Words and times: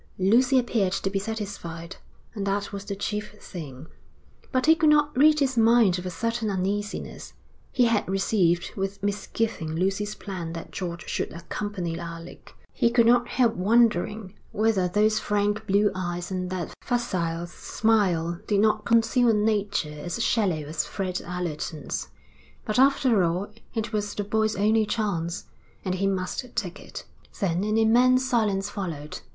Lucy 0.17 0.57
appeared 0.57 0.93
to 0.93 1.11
be 1.11 1.19
satisfied, 1.19 1.97
and 2.33 2.47
that 2.47 2.73
was 2.73 2.85
the 2.85 2.95
chief 2.95 3.33
thing. 3.39 3.85
But 4.51 4.65
he 4.65 4.73
could 4.75 4.89
not 4.89 5.15
rid 5.15 5.41
his 5.41 5.57
mind 5.59 5.99
of 5.99 6.07
a 6.07 6.09
certain 6.09 6.49
uneasiness. 6.49 7.33
He 7.71 7.83
had 7.85 8.09
received 8.09 8.73
with 8.73 9.03
misgiving 9.03 9.75
Lucy's 9.75 10.15
plan 10.15 10.53
that 10.53 10.71
George 10.71 11.07
should 11.07 11.31
accompany 11.31 11.99
Alec. 11.99 12.55
He 12.73 12.89
could 12.89 13.05
not 13.05 13.27
help 13.27 13.53
wondering 13.53 14.33
whether 14.51 14.87
those 14.87 15.19
frank 15.19 15.67
blue 15.67 15.91
eyes 15.93 16.31
and 16.31 16.49
that 16.49 16.73
facile 16.81 17.45
smile 17.45 18.39
did 18.47 18.59
not 18.59 18.85
conceal 18.85 19.29
a 19.29 19.33
nature 19.35 19.99
as 19.99 20.23
shallow 20.23 20.63
as 20.63 20.83
Fred 20.83 21.21
Allerton's. 21.21 22.07
But, 22.65 22.79
after 22.79 23.23
all, 23.23 23.51
it 23.75 23.93
was 23.93 24.15
the 24.15 24.23
boy's 24.23 24.55
only 24.55 24.87
chance, 24.87 25.45
and 25.85 25.93
he 25.93 26.07
must 26.07 26.55
take 26.55 26.79
it. 26.79 27.05
Then 27.39 27.63
an 27.63 27.77
immense 27.77 28.25
silence 28.27 28.67
followed. 28.67 29.19